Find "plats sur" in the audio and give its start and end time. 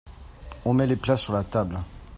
0.95-1.33